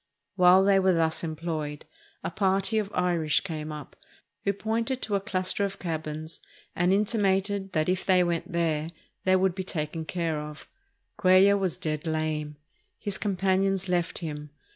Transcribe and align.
While 0.35 0.63
they 0.63 0.79
were 0.79 0.95
thus 0.95 1.23
employed, 1.23 1.85
a 2.23 2.31
party 2.31 2.79
of 2.79 2.91
Irish 2.91 3.41
came 3.41 3.71
up, 3.71 3.95
who 4.43 4.51
pointed 4.51 4.99
to 5.03 5.13
a 5.13 5.19
cluster 5.21 5.63
of 5.63 5.77
cabins 5.77 6.41
and 6.75 6.91
intimated 6.91 7.73
that 7.73 7.87
if 7.87 8.03
they 8.03 8.23
went 8.23 8.51
there 8.51 8.89
they 9.25 9.35
would 9.35 9.53
be 9.53 9.61
taken 9.63 10.05
care 10.05 10.39
of. 10.39 10.67
Cuellar 11.19 11.55
was 11.59 11.77
dead 11.77 12.07
lame. 12.07 12.55
His 12.97 13.19
companions 13.19 13.87
left 13.87 14.17
him. 14.17 14.49